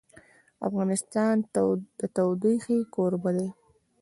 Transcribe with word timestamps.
افغانستان 0.67 1.35
د 1.99 2.01
تودوخه 2.15 2.77
کوربه 2.93 3.31
دی. 3.37 3.49